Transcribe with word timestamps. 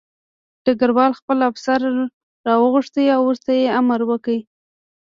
ډګروال 0.63 1.11
خپل 1.19 1.37
افسر 1.49 1.79
راوغوښت 2.47 2.95
او 3.15 3.21
ورته 3.27 3.51
یې 3.59 3.67
امر 3.79 3.99
وکړ 4.09 4.37